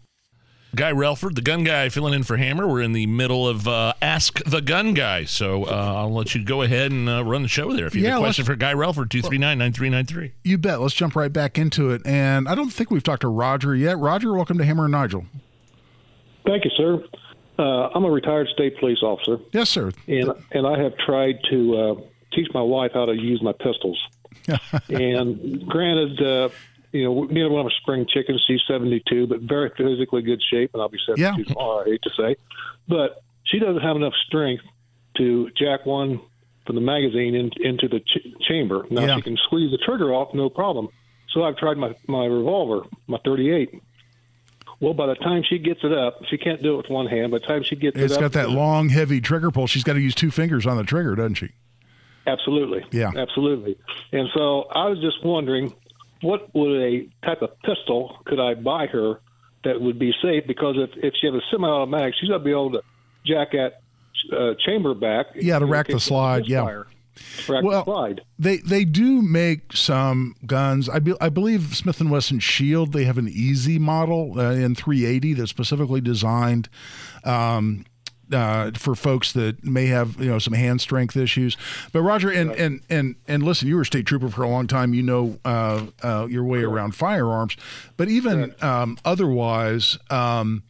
Guy 0.74 0.92
Relford, 0.92 1.34
the 1.34 1.40
gun 1.40 1.64
guy, 1.64 1.88
filling 1.88 2.12
in 2.12 2.22
for 2.22 2.36
Hammer. 2.36 2.68
We're 2.68 2.82
in 2.82 2.92
the 2.92 3.06
middle 3.06 3.48
of 3.48 3.66
uh, 3.66 3.94
Ask 4.02 4.42
the 4.44 4.60
Gun 4.60 4.92
Guy. 4.92 5.24
So 5.24 5.64
uh, 5.64 5.70
I'll 5.96 6.12
let 6.12 6.34
you 6.34 6.44
go 6.44 6.60
ahead 6.62 6.92
and 6.92 7.08
uh, 7.08 7.24
run 7.24 7.40
the 7.42 7.48
show 7.48 7.72
there. 7.72 7.86
If 7.86 7.94
you 7.94 8.02
Yeah, 8.02 8.10
have 8.10 8.18
a 8.18 8.22
question 8.22 8.44
for 8.44 8.54
Guy 8.54 8.74
Relford, 8.74 9.08
239 9.10 9.58
9393. 9.58 10.32
You 10.44 10.58
bet. 10.58 10.80
Let's 10.80 10.94
jump 10.94 11.16
right 11.16 11.32
back 11.32 11.58
into 11.58 11.90
it. 11.90 12.02
And 12.06 12.48
I 12.48 12.54
don't 12.54 12.70
think 12.70 12.90
we've 12.90 13.02
talked 13.02 13.22
to 13.22 13.28
Roger 13.28 13.74
yet. 13.74 13.98
Roger, 13.98 14.34
welcome 14.34 14.58
to 14.58 14.64
Hammer 14.64 14.84
and 14.84 14.92
Nigel. 14.92 15.24
Thank 16.46 16.64
you, 16.64 16.70
sir. 16.76 17.02
Uh, 17.58 17.88
I'm 17.94 18.04
a 18.04 18.10
retired 18.10 18.48
state 18.54 18.78
police 18.78 19.02
officer, 19.02 19.38
Yes, 19.52 19.68
sir. 19.70 19.90
and 20.06 20.30
and 20.52 20.64
I 20.66 20.80
have 20.80 20.96
tried 20.98 21.40
to 21.50 21.76
uh, 21.76 21.94
teach 22.32 22.46
my 22.54 22.62
wife 22.62 22.92
how 22.94 23.06
to 23.06 23.14
use 23.14 23.42
my 23.42 23.52
pistols. 23.52 23.98
and 24.88 25.66
granted, 25.66 26.22
uh, 26.22 26.48
you 26.92 27.04
know, 27.04 27.24
me 27.24 27.42
and 27.42 27.52
one 27.52 27.60
of 27.60 27.66
a 27.66 27.74
spring 27.82 28.06
chicken. 28.08 28.38
She's 28.46 28.60
72, 28.66 29.26
but 29.26 29.40
very 29.40 29.70
physically 29.76 30.22
good 30.22 30.40
shape, 30.50 30.70
and 30.74 30.82
I'll 30.82 30.88
be 30.88 30.98
72 31.06 31.22
Yeah. 31.22 31.44
tomorrow. 31.54 31.82
I 31.82 31.90
hate 31.90 32.02
to 32.02 32.10
say, 32.16 32.36
but 32.88 33.22
she 33.44 33.58
doesn't 33.58 33.82
have 33.82 33.96
enough 33.96 34.14
strength 34.26 34.64
to 35.16 35.50
jack 35.56 35.84
one 35.86 36.20
from 36.66 36.74
the 36.76 36.80
magazine 36.82 37.34
in, 37.34 37.50
into 37.60 37.88
the 37.88 38.00
ch- 38.00 38.26
chamber. 38.46 38.86
Now 38.90 39.04
Yeah. 39.04 39.16
she 39.16 39.22
can 39.22 39.36
squeeze 39.36 39.70
the 39.70 39.78
trigger 39.78 40.12
off, 40.14 40.34
no 40.34 40.48
problem. 40.50 40.88
So 41.32 41.42
I've 41.44 41.56
tried 41.56 41.76
my 41.76 41.94
my 42.06 42.24
revolver, 42.24 42.86
my 43.06 43.18
38. 43.24 43.82
Well, 44.80 44.94
by 44.94 45.06
the 45.06 45.16
time 45.16 45.42
she 45.48 45.58
gets 45.58 45.80
it 45.82 45.92
up, 45.92 46.20
she 46.30 46.38
can't 46.38 46.62
do 46.62 46.74
it 46.74 46.76
with 46.78 46.88
one 46.88 47.06
hand. 47.06 47.32
By 47.32 47.38
the 47.38 47.46
time 47.46 47.64
she 47.64 47.74
gets 47.74 47.96
It's 47.96 48.12
it 48.12 48.16
up, 48.16 48.22
it's 48.26 48.34
got 48.36 48.40
that 48.40 48.50
long, 48.50 48.88
heavy 48.88 49.20
trigger 49.20 49.50
pull. 49.50 49.66
She's 49.66 49.82
got 49.82 49.94
to 49.94 50.00
use 50.00 50.14
two 50.14 50.30
fingers 50.30 50.66
on 50.66 50.76
the 50.76 50.84
trigger, 50.84 51.14
doesn't 51.16 51.34
she? 51.34 51.50
Absolutely. 52.26 52.84
Yeah. 52.92 53.10
Absolutely. 53.16 53.76
And 54.12 54.28
so 54.34 54.62
I 54.70 54.88
was 54.88 55.00
just 55.00 55.24
wondering, 55.24 55.74
what 56.22 56.54
would 56.54 56.80
a 56.80 57.08
type 57.24 57.42
of 57.42 57.50
pistol 57.62 58.18
could 58.24 58.40
I 58.40 58.54
buy 58.54 58.86
her 58.86 59.20
that 59.64 59.80
would 59.80 59.98
be 59.98 60.12
safe? 60.22 60.44
Because 60.46 60.76
if, 60.78 60.90
if 61.02 61.14
she 61.20 61.26
has 61.26 61.34
a 61.34 61.42
semi-automatic, 61.50 62.14
she's 62.18 62.28
going 62.28 62.40
to 62.40 62.44
be 62.44 62.50
able 62.50 62.72
to 62.72 62.82
jack 63.26 63.52
that 63.52 63.80
uh, 64.32 64.54
chamber 64.64 64.94
back. 64.94 65.26
Yeah, 65.34 65.58
to 65.58 65.66
rack 65.66 65.88
the 65.88 66.00
slide, 66.00 66.46
yeah. 66.46 66.82
Rack 67.48 67.64
Well, 67.64 67.84
slide. 67.84 68.20
They 68.38 68.58
they 68.58 68.84
do 68.84 69.20
make 69.22 69.72
some 69.72 70.36
guns. 70.46 70.88
I, 70.88 71.00
be, 71.00 71.14
I 71.20 71.28
believe 71.28 71.76
Smith 71.76 72.00
and 72.00 72.10
Wesson 72.10 72.38
Shield. 72.38 72.92
They 72.92 73.04
have 73.04 73.18
an 73.18 73.26
EZ 73.26 73.68
model 73.80 74.38
uh, 74.38 74.52
in 74.52 74.76
380 74.76 75.34
that's 75.34 75.50
specifically 75.50 76.00
designed. 76.00 76.68
Um, 77.24 77.84
uh, 78.32 78.70
for 78.72 78.94
folks 78.94 79.32
that 79.32 79.64
may 79.64 79.86
have 79.86 80.20
you 80.20 80.30
know 80.30 80.38
some 80.38 80.54
hand 80.54 80.80
strength 80.80 81.16
issues, 81.16 81.56
but 81.92 82.02
Roger 82.02 82.30
and 82.30 82.50
and 82.52 82.80
and 82.88 83.16
and 83.26 83.42
listen, 83.42 83.68
you 83.68 83.76
were 83.76 83.82
a 83.82 83.86
state 83.86 84.06
trooper 84.06 84.28
for 84.28 84.42
a 84.42 84.48
long 84.48 84.66
time. 84.66 84.94
You 84.94 85.02
know 85.02 85.38
uh, 85.44 85.86
uh, 86.02 86.26
your 86.28 86.44
way 86.44 86.62
around 86.62 86.94
firearms, 86.94 87.56
but 87.96 88.08
even 88.08 88.54
um, 88.60 88.98
otherwise, 89.04 89.98
um, 90.10 90.62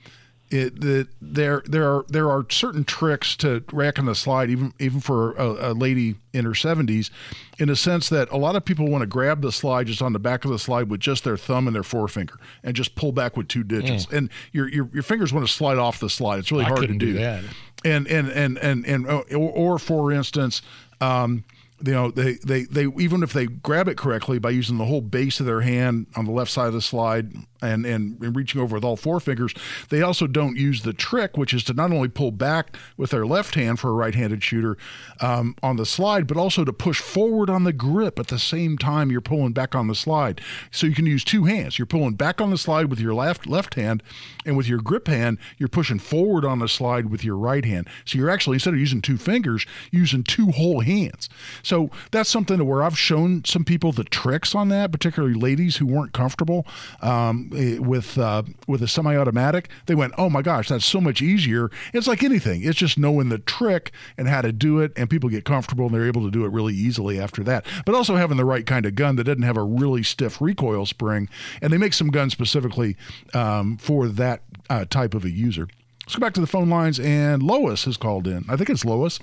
it 0.51 0.81
that 0.81 1.09
there 1.21 1.63
there 1.67 1.85
are 1.85 2.05
there 2.09 2.31
are 2.31 2.47
certain 2.51 2.85
tricks 2.85 3.37
to 3.37 3.63
rack 3.73 3.99
on 3.99 4.07
the 4.07 4.15
slide, 4.15 4.51
even 4.51 4.73
even 4.79 5.01
for 5.01 5.33
a, 5.33 5.71
a 5.71 5.73
lady 5.73 6.17
in 6.33 6.45
her 6.45 6.55
seventies, 6.55 7.11
in 7.59 7.69
a 7.69 7.77
sense 7.77 8.09
that 8.09 8.31
a 8.31 8.37
lot 8.37 8.57
of 8.57 8.65
people 8.65 8.89
want 8.89 9.03
to 9.03 9.07
grab 9.07 9.43
the 9.43 9.53
slide 9.53 9.87
just 9.87 10.01
on 10.01 10.13
the 10.13 10.19
back 10.19 10.45
of 10.45 10.51
the 10.51 10.59
slide 10.59 10.89
with 10.89 11.01
just 11.01 11.25
their 11.25 11.37
thumb 11.37 11.67
and 11.67 11.75
their 11.75 11.83
forefinger 11.83 12.35
and 12.63 12.75
just 12.75 12.95
pull 12.95 13.13
back 13.13 13.37
with 13.37 13.49
two 13.49 13.63
digits, 13.63 14.07
and 14.13 14.31
your, 14.53 14.69
your 14.69 14.89
your 14.93 15.03
fingers 15.03 15.33
want 15.33 15.47
to 15.47 15.53
slide 15.53 15.79
off 15.79 16.01
the 16.01 16.11
slide. 16.11 16.39
It's 16.39 16.51
really 16.51 16.65
I 16.65 16.69
hard 16.69 16.81
to 16.81 16.87
couldn't 16.87 16.99
do 16.99 17.13
that. 17.15 17.45
And 17.85 18.07
and 18.09 18.29
and 18.29 18.59
and 18.59 18.87
and 18.87 19.07
or, 19.07 19.25
or 19.33 19.79
for 19.79 20.13
instance. 20.13 20.63
Um, 21.01 21.45
you 21.85 21.93
know 21.93 22.11
they, 22.11 22.35
they 22.45 22.65
they 22.65 22.87
even 22.99 23.23
if 23.23 23.33
they 23.33 23.47
grab 23.47 23.89
it 23.89 23.97
correctly 23.97 24.39
by 24.39 24.51
using 24.51 24.79
the 24.79 24.85
whole 24.85 25.01
base 25.01 25.39
of 25.41 25.47
their 25.47 25.61
hand 25.61 26.07
on 26.17 26.25
the 26.25 26.33
left 26.33 26.51
side 26.51 26.67
of 26.67 26.73
the 26.73 26.83
slide 26.83 27.33
and, 27.63 27.85
and 27.85 28.21
and 28.23 28.37
reaching 28.37 28.61
over 28.61 28.77
with 28.77 28.85
all 28.85 28.97
four 28.97 29.21
fingers 29.21 29.55
they 29.89 30.03
also 30.03 30.27
don't 30.27 30.57
use 30.57 30.83
the 30.83 30.93
trick 30.93 31.37
which 31.37 31.53
is 31.53 31.65
to 31.65 31.73
not 31.73 31.93
only 31.93 32.09
pull 32.09 32.31
back 32.31 32.77
with 32.97 33.11
their 33.11 33.27
left 33.27 33.55
hand 33.55 33.79
for 33.79 33.91
a 33.91 33.93
right-handed 33.93 34.43
shooter 34.43 34.77
um, 35.21 35.55
on 35.63 35.77
the 35.77 35.87
slide 35.87 36.27
but 36.27 36.37
also 36.37 36.65
to 36.65 36.73
push 36.73 37.01
forward 37.01 37.51
on 37.51 37.65
the 37.65 37.73
grip 37.73 38.19
at 38.19 38.29
the 38.29 38.39
same 38.39 38.79
time 38.79 39.11
you're 39.11 39.21
pulling 39.21 39.53
back 39.53 39.75
on 39.75 39.89
the 39.89 39.95
slide. 39.95 40.41
So 40.71 40.87
you 40.87 40.95
can 40.95 41.07
use 41.07 41.25
two 41.25 41.45
hands. 41.45 41.79
You're 41.79 41.87
pulling 41.87 42.15
back 42.15 42.41
on 42.41 42.51
the 42.51 42.59
slide 42.59 42.87
with 42.87 43.01
your 43.01 43.15
left 43.15 43.47
left 43.47 43.75
hand 43.75 44.03
and 44.47 44.57
with 44.57 44.69
your 44.69 44.81
grip 44.81 45.09
hand 45.09 45.39
you're 45.59 45.69
pushing 45.69 45.99
forward 45.99 46.45
on 46.45 46.59
the 46.59 46.69
slide 46.69 47.11
with 47.11 47.25
your 47.25 47.37
right 47.37 47.65
hand. 47.65 47.89
So 48.05 48.19
you're 48.19 48.31
actually 48.31 48.55
instead 48.55 48.75
of 48.75 48.81
using 48.81 49.03
two 49.03 49.19
fingers 49.19 49.67
using 49.91 50.23
two 50.23 50.51
whole 50.53 50.81
hands. 50.81 51.29
So 51.63 51.91
that's 52.11 52.31
something 52.31 52.65
where 52.67 52.83
I've 52.83 52.99
shown 52.99 53.45
some 53.45 53.65
people 53.65 53.93
the 53.93 54.05
tricks 54.05 54.55
on 54.55 54.69
that, 54.69 54.93
particularly 54.93 55.35
ladies 55.35 55.77
who 55.77 55.87
weren't 55.87 56.13
comfortable 56.13 56.67
um, 57.01 57.48
with 57.51 58.19
uh, 58.19 58.43
with 58.67 58.83
a 58.83 58.89
semi-automatic. 58.89 59.69
They 59.87 59.95
went, 59.95 60.15
"Oh 60.19 60.31
my 60.31 60.43
gosh, 60.43 60.69
that's 60.69 60.85
so 60.85 61.01
much 61.01 61.23
easier." 61.23 61.71
It's 61.93 62.07
like 62.07 62.23
anything; 62.23 62.63
it's 62.63 62.79
just 62.79 62.99
knowing 62.99 63.29
the 63.29 63.39
trick 63.39 63.93
and 64.17 64.29
how 64.29 64.43
to 64.43 64.53
do 64.53 64.81
it, 64.81 64.93
and 64.97 65.11
people 65.11 65.29
get 65.29 65.45
comfortable 65.45 65.87
and 65.87 65.95
they're 65.95 66.07
able 66.07 66.25
to 66.25 66.31
do 66.31 66.45
it 66.45 66.53
really 66.53 66.75
easily 66.75 67.21
after 67.21 67.43
that. 67.45 67.67
But 67.85 67.95
also 67.95 68.17
having 68.17 68.37
the 68.37 68.45
right 68.45 68.67
kind 68.67 68.87
of 68.87 68.95
gun 68.95 69.17
that 69.17 69.25
doesn't 69.25 69.43
have 69.43 69.57
a 69.57 69.63
really 69.63 70.03
stiff 70.03 70.41
recoil 70.41 70.87
spring, 70.87 71.29
and 71.63 71.73
they 71.73 71.79
make 71.79 71.95
some 71.95 72.09
guns 72.09 72.33
specifically 72.33 72.97
um, 73.35 73.77
for 73.79 74.09
that 74.09 74.43
uh, 74.71 74.85
type 74.85 75.15
of 75.15 75.25
a 75.25 75.31
user. 75.31 75.69
Let's 76.05 76.17
go 76.17 76.21
back 76.21 76.35
to 76.35 76.41
the 76.41 76.47
phone 76.47 76.71
lines, 76.71 76.99
and 76.99 77.43
Lois 77.43 77.85
has 77.85 77.97
called 77.99 78.27
in. 78.27 78.45
I 78.49 78.57
think 78.57 78.71
it's 78.71 78.85
Lois. 78.85 79.21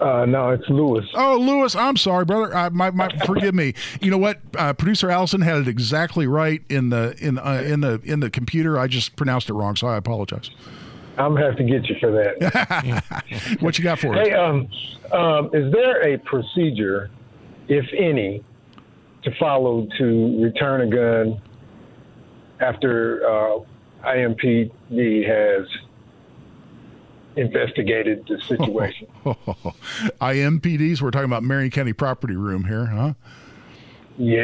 Uh, 0.00 0.24
no, 0.26 0.50
it's 0.50 0.68
Lewis. 0.68 1.04
Oh, 1.14 1.38
Lewis, 1.38 1.74
I'm 1.74 1.96
sorry, 1.96 2.24
brother. 2.24 2.54
I, 2.54 2.68
my, 2.68 2.90
my, 2.90 3.08
forgive 3.26 3.54
me. 3.54 3.74
You 4.00 4.10
know 4.10 4.18
what? 4.18 4.40
Uh, 4.56 4.72
Producer 4.72 5.10
Allison 5.10 5.40
had 5.40 5.58
it 5.58 5.68
exactly 5.68 6.26
right 6.26 6.62
in 6.68 6.90
the 6.90 7.16
in 7.18 7.38
uh, 7.38 7.62
in 7.64 7.80
the 7.80 8.00
in 8.04 8.20
the 8.20 8.30
computer. 8.30 8.78
I 8.78 8.86
just 8.86 9.16
pronounced 9.16 9.48
it 9.50 9.54
wrong, 9.54 9.76
so 9.76 9.86
I 9.86 9.96
apologize. 9.96 10.50
I'm 11.16 11.34
gonna 11.34 11.46
have 11.46 11.56
to 11.56 11.64
get 11.64 11.88
you 11.88 11.96
for 12.00 12.12
that. 12.12 13.56
what 13.60 13.76
you 13.76 13.84
got 13.84 13.98
for 13.98 14.14
us? 14.14 14.28
hey, 14.28 14.34
um, 14.34 14.68
um, 15.12 15.50
is 15.52 15.72
there 15.72 16.14
a 16.14 16.18
procedure, 16.18 17.10
if 17.66 17.86
any, 17.96 18.44
to 19.24 19.34
follow 19.38 19.88
to 19.98 20.42
return 20.42 20.82
a 20.82 20.86
gun 20.86 21.42
after 22.60 23.26
uh, 23.26 23.58
IMPD 24.04 25.26
has 25.26 25.66
investigated 27.38 28.26
the 28.28 28.40
situation? 28.40 29.06
IMPDs. 30.20 31.00
We're 31.00 31.10
talking 31.10 31.26
about 31.26 31.42
Marion 31.42 31.70
County 31.70 31.92
Property 31.92 32.36
Room 32.36 32.64
here, 32.64 32.86
huh? 32.86 33.14
Yeah. 34.16 34.42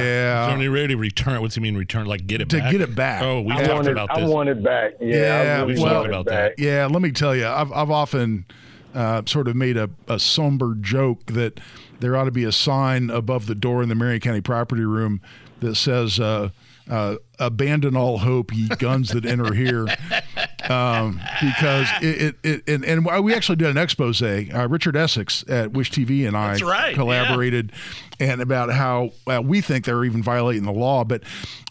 Yeah. 0.00 0.46
So 0.46 0.52
when 0.52 0.60
you're 0.62 0.72
ready 0.72 0.88
to 0.88 0.96
return, 0.96 1.40
what's 1.40 1.54
he 1.54 1.60
mean 1.60 1.76
return? 1.76 2.06
Like 2.06 2.26
get 2.26 2.40
it 2.40 2.48
back. 2.48 2.50
To 2.50 2.58
back? 2.58 2.72
get 2.72 2.80
it 2.80 2.94
back. 2.94 3.22
Oh, 3.22 3.40
we 3.40 3.52
I 3.52 3.62
talked 3.62 3.74
want 3.74 3.86
it, 3.88 3.92
about 3.92 4.10
I 4.16 4.20
this. 4.20 4.30
want 4.30 4.48
it 4.48 4.62
back. 4.64 4.92
Yeah, 5.00 5.16
Yeah, 5.16 5.58
I 5.62 5.64
really 5.64 5.82
well- 5.82 5.94
want 5.94 6.06
it 6.06 6.10
about 6.10 6.26
that. 6.26 6.54
Yeah, 6.58 6.86
let 6.90 7.02
me 7.02 7.12
tell 7.12 7.34
you, 7.36 7.46
I've 7.46 7.72
I've 7.72 7.90
often 7.90 8.46
uh, 8.94 9.22
sort 9.26 9.46
of 9.48 9.54
made 9.56 9.76
a, 9.76 9.90
a 10.08 10.18
somber 10.18 10.74
joke 10.74 11.24
that 11.26 11.60
there 12.00 12.16
ought 12.16 12.24
to 12.24 12.30
be 12.32 12.44
a 12.44 12.52
sign 12.52 13.10
above 13.10 13.46
the 13.46 13.54
door 13.54 13.82
in 13.82 13.88
the 13.88 13.94
Marion 13.94 14.20
County 14.20 14.40
Property 14.40 14.84
Room 14.84 15.20
that 15.60 15.76
says. 15.76 16.18
Uh, 16.18 16.50
uh, 16.90 17.14
abandon 17.38 17.96
all 17.96 18.18
hope, 18.18 18.52
ye 18.52 18.66
guns 18.66 19.10
that 19.10 19.24
enter 19.24 19.54
here, 19.54 19.86
um, 20.68 21.20
because 21.40 21.88
it, 22.00 22.36
it, 22.42 22.62
it 22.66 22.68
and, 22.68 22.84
and 22.84 23.24
we 23.24 23.34
actually 23.34 23.56
did 23.56 23.68
an 23.68 23.78
expose. 23.78 24.22
Uh, 24.22 24.66
Richard 24.68 24.96
Essex 24.96 25.44
at 25.48 25.72
Wish 25.72 25.90
TV 25.90 26.26
and 26.26 26.36
I 26.36 26.56
right, 26.58 26.94
collaborated, 26.94 27.72
and 28.20 28.40
about 28.40 28.70
how 28.72 29.10
uh, 29.26 29.42
we 29.42 29.60
think 29.60 29.84
they're 29.84 30.04
even 30.04 30.22
violating 30.22 30.64
the 30.64 30.72
law. 30.72 31.04
But 31.04 31.22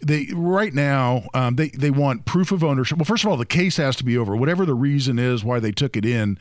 they 0.02 0.28
right 0.34 0.74
now 0.74 1.24
um, 1.34 1.56
they 1.56 1.70
they 1.70 1.92
want 1.92 2.26
proof 2.26 2.52
of 2.52 2.64
ownership. 2.64 2.98
Well, 2.98 3.06
first 3.06 3.24
of 3.24 3.30
all, 3.30 3.38
the 3.38 3.46
case 3.46 3.78
has 3.78 3.96
to 3.98 4.04
be 4.04 4.18
over. 4.18 4.36
Whatever 4.36 4.66
the 4.66 4.74
reason 4.74 5.20
is 5.20 5.44
why 5.44 5.60
they 5.60 5.72
took 5.72 5.96
it 5.96 6.06
in, 6.06 6.38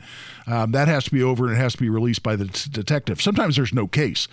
um, 0.47 0.71
that 0.71 0.87
has 0.87 1.05
to 1.05 1.11
be 1.11 1.23
over 1.23 1.45
and 1.47 1.55
it 1.55 1.59
has 1.59 1.73
to 1.73 1.79
be 1.79 1.89
released 1.89 2.23
by 2.23 2.35
the 2.35 2.47
t- 2.47 2.69
detective. 2.71 3.21
Sometimes 3.21 3.55
there's 3.55 3.73
no 3.73 3.87
case. 3.87 4.27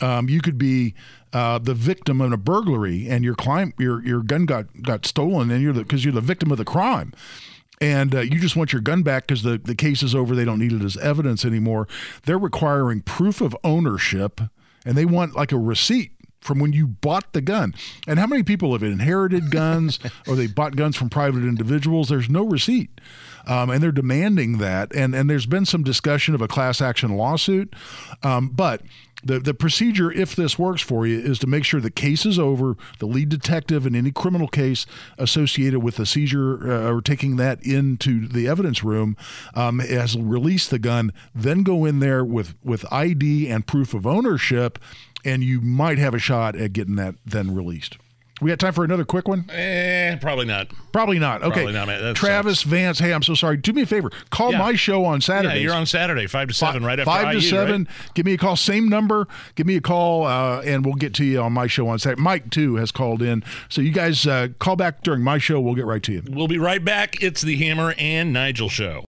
Um, 0.00 0.28
you 0.28 0.40
could 0.40 0.58
be 0.58 0.94
uh, 1.34 1.58
the 1.58 1.74
victim 1.74 2.20
of 2.20 2.32
a 2.32 2.36
burglary 2.36 3.08
and 3.08 3.24
your 3.24 3.34
client 3.34 3.74
your 3.78 4.04
your 4.06 4.22
gun 4.22 4.46
got 4.46 4.66
got 4.82 5.04
stolen 5.04 5.50
and 5.50 5.62
you're 5.62 5.74
because 5.74 6.04
you're 6.04 6.14
the 6.14 6.20
victim 6.20 6.52
of 6.52 6.58
the 6.58 6.64
crime 6.64 7.12
and 7.80 8.14
uh, 8.14 8.20
you 8.20 8.38
just 8.38 8.56
want 8.56 8.72
your 8.72 8.82
gun 8.82 9.02
back 9.02 9.26
because 9.26 9.42
the, 9.42 9.58
the 9.58 9.74
case 9.74 10.02
is 10.02 10.14
over. 10.14 10.34
They 10.34 10.44
don't 10.44 10.58
need 10.58 10.72
it 10.72 10.82
as 10.82 10.96
evidence 10.98 11.44
anymore. 11.44 11.88
They're 12.24 12.38
requiring 12.38 13.02
proof 13.02 13.40
of 13.40 13.56
ownership 13.64 14.40
and 14.84 14.96
they 14.96 15.04
want 15.04 15.34
like 15.34 15.52
a 15.52 15.58
receipt 15.58 16.12
from 16.40 16.58
when 16.58 16.72
you 16.72 16.86
bought 16.86 17.32
the 17.32 17.40
gun. 17.40 17.74
And 18.06 18.18
how 18.18 18.26
many 18.26 18.42
people 18.42 18.72
have 18.72 18.82
inherited 18.82 19.50
guns 19.50 19.98
or 20.28 20.36
they 20.36 20.46
bought 20.46 20.76
guns 20.76 20.94
from 20.94 21.08
private 21.08 21.42
individuals? 21.42 22.08
There's 22.08 22.28
no 22.28 22.44
receipt. 22.44 23.00
Um, 23.46 23.70
and 23.70 23.82
they're 23.82 23.92
demanding 23.92 24.58
that. 24.58 24.94
And 24.94 25.14
and 25.14 25.28
there's 25.28 25.46
been 25.46 25.66
some 25.66 25.82
discussion 25.82 26.34
of 26.34 26.40
a 26.42 26.48
class 26.48 26.80
action 26.80 27.16
lawsuit. 27.16 27.74
Um, 28.22 28.48
but 28.48 28.82
the, 29.24 29.38
the 29.38 29.54
procedure, 29.54 30.12
if 30.12 30.36
this 30.36 30.58
works 30.58 30.82
for 30.82 31.06
you, 31.06 31.18
is 31.18 31.38
to 31.40 31.46
make 31.46 31.64
sure 31.64 31.80
the 31.80 31.90
case 31.90 32.26
is 32.26 32.38
over. 32.38 32.76
The 32.98 33.06
lead 33.06 33.28
detective 33.28 33.86
in 33.86 33.96
any 33.96 34.10
criminal 34.10 34.48
case 34.48 34.86
associated 35.18 35.80
with 35.80 35.96
the 35.96 36.06
seizure 36.06 36.70
uh, 36.70 36.92
or 36.92 37.00
taking 37.00 37.36
that 37.36 37.64
into 37.64 38.28
the 38.28 38.46
evidence 38.46 38.84
room 38.84 39.16
um, 39.54 39.78
has 39.78 40.16
released 40.16 40.70
the 40.70 40.78
gun. 40.78 41.12
Then 41.34 41.62
go 41.62 41.84
in 41.84 42.00
there 42.00 42.24
with 42.24 42.54
with 42.62 42.84
ID 42.92 43.48
and 43.48 43.66
proof 43.66 43.94
of 43.94 44.06
ownership, 44.06 44.78
and 45.24 45.42
you 45.42 45.60
might 45.60 45.98
have 45.98 46.14
a 46.14 46.18
shot 46.18 46.54
at 46.56 46.72
getting 46.72 46.96
that 46.96 47.16
then 47.24 47.54
released. 47.54 47.96
We 48.44 48.50
got 48.50 48.58
time 48.58 48.74
for 48.74 48.84
another 48.84 49.06
quick 49.06 49.26
one? 49.26 49.48
Eh, 49.48 50.16
probably 50.16 50.44
not. 50.44 50.68
Probably 50.92 51.18
not. 51.18 51.42
Okay. 51.42 51.50
Probably 51.54 51.72
not, 51.72 51.86
man. 51.86 52.02
That 52.02 52.14
Travis 52.14 52.62
Vance, 52.62 52.98
hey, 52.98 53.14
I'm 53.14 53.22
so 53.22 53.32
sorry. 53.32 53.56
Do 53.56 53.72
me 53.72 53.80
a 53.80 53.86
favor. 53.86 54.10
Call 54.28 54.52
Yeah. 54.52 54.58
my 54.58 54.74
show 54.74 55.06
on 55.06 55.22
Saturday. 55.22 55.54
Yeah, 55.54 55.60
you're 55.62 55.74
on 55.74 55.86
Saturday, 55.86 56.26
five 56.26 56.48
to 56.48 56.54
seven, 56.54 56.84
right 56.84 57.00
after 57.00 57.10
five 57.10 57.28
to 57.32 57.38
IU, 57.38 57.40
seven. 57.40 57.84
right? 57.84 58.12
Give 58.14 58.26
me 58.26 58.34
a 58.34 58.36
call. 58.36 58.54
Same 58.56 58.86
number. 58.90 59.26
Give 59.54 59.66
me 59.66 59.76
a 59.76 59.80
call, 59.80 60.26
uh, 60.26 60.60
and 60.60 60.84
we'll 60.84 60.94
get 60.96 61.14
to 61.14 61.24
you 61.24 61.40
on 61.40 61.54
my 61.54 61.66
show 61.66 61.88
on 61.88 61.98
Saturday. 61.98 62.20
Mike 62.20 62.50
too 62.50 62.74
has 62.76 62.92
called 62.92 63.22
in, 63.22 63.42
so 63.70 63.80
you 63.80 63.92
guys 63.92 64.26
uh, 64.26 64.48
call 64.58 64.76
back 64.76 65.02
during 65.02 65.22
my 65.22 65.38
show. 65.38 65.58
We'll 65.58 65.74
get 65.74 65.86
right 65.86 66.02
to 66.02 66.12
you. 66.12 66.22
We'll 66.28 66.46
be 66.46 66.58
right 66.58 66.84
back. 66.84 67.22
It's 67.22 67.40
the 67.40 67.56
Hammer 67.56 67.94
and 67.96 68.30
Nigel 68.34 68.68
show. 68.68 69.02